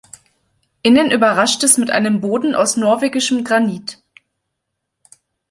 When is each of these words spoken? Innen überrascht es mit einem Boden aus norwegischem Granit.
Innen 0.81 1.11
überrascht 1.11 1.63
es 1.63 1.77
mit 1.77 1.91
einem 1.91 2.21
Boden 2.21 2.55
aus 2.55 2.75
norwegischem 2.75 3.43
Granit. 3.43 4.01